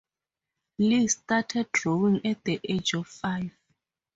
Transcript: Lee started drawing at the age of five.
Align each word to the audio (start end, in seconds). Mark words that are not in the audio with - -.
Lee 0.79 1.07
started 1.09 1.71
drawing 1.71 2.25
at 2.25 2.43
the 2.43 2.59
age 2.63 2.95
of 2.95 3.05
five. 3.05 3.51